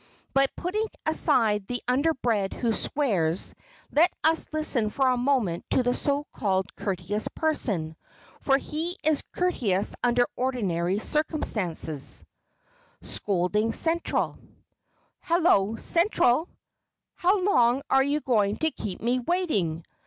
[0.33, 3.53] But putting aside the underbred who swears,
[3.91, 9.93] let us listen for a moment to the so called courteous person,—for he is courteous
[10.03, 12.25] under ordinary circumstances:
[13.03, 14.39] [Sidenote: SCOLDING CENTRAL]
[15.19, 15.75] "Hello!
[15.75, 16.49] Central!
[17.13, 19.85] how long are you going to keep me waiting?